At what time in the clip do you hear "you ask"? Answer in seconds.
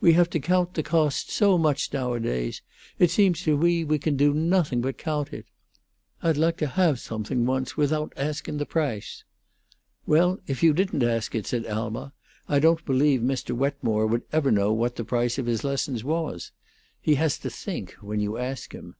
18.20-18.70